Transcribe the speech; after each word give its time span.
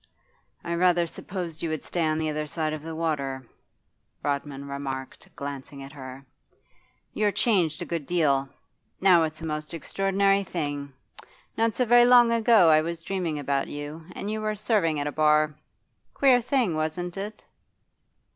'I 0.63 0.73
rather 0.77 1.05
supposed 1.05 1.61
you 1.61 1.69
would 1.69 1.83
stay 1.83 2.03
on 2.07 2.17
the 2.17 2.27
other 2.31 2.47
side 2.47 2.73
of 2.73 2.81
the 2.81 2.95
water,' 2.95 3.47
Rodman 4.23 4.67
remarked, 4.67 5.29
glancing 5.35 5.83
at 5.83 5.91
her. 5.91 6.25
'You're 7.13 7.31
changed 7.31 7.83
a 7.83 7.85
good 7.85 8.07
deal. 8.07 8.49
Now 8.99 9.21
it's 9.25 9.41
a 9.41 9.45
most 9.45 9.75
extraordinary 9.75 10.43
thing. 10.43 10.91
Not 11.55 11.75
so 11.75 11.85
very 11.85 12.05
long 12.05 12.31
ago 12.31 12.71
I 12.71 12.81
was 12.81 13.03
dreaming 13.03 13.37
about 13.37 13.67
you, 13.67 14.03
and 14.13 14.31
you 14.31 14.41
were 14.41 14.55
serving 14.55 14.99
at 14.99 15.05
a 15.05 15.11
bar 15.11 15.53
queer 16.15 16.41
thing, 16.41 16.73
wasn't 16.73 17.15
it? 17.15 17.45